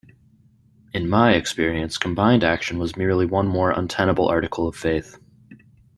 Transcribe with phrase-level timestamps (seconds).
[0.93, 5.19] In my experience, combined action was merely one more untenable article of faith.